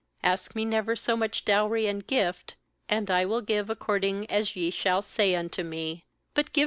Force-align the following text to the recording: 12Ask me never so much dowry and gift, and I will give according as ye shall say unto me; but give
12Ask 0.23 0.55
me 0.55 0.65
never 0.65 0.95
so 0.95 1.15
much 1.15 1.45
dowry 1.45 1.85
and 1.85 2.07
gift, 2.07 2.55
and 2.89 3.11
I 3.11 3.23
will 3.23 3.41
give 3.41 3.69
according 3.69 4.25
as 4.31 4.55
ye 4.55 4.71
shall 4.71 5.03
say 5.03 5.35
unto 5.35 5.61
me; 5.61 6.05
but 6.33 6.51
give 6.53 6.59